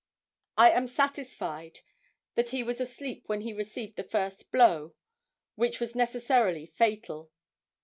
[0.57, 1.81] I am satisfied
[2.33, 4.95] that he was asleep when he received the first blow,
[5.53, 7.29] which was necessarily fatal.